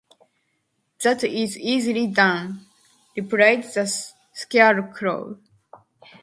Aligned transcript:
"That 1.03 1.23
is 1.23 1.59
easily 1.59 2.07
done," 2.07 2.65
replied 3.15 3.65
the 3.71 3.85
Scarecrow. 4.33 5.37